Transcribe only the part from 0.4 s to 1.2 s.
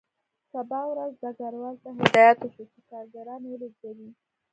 سبا ورځ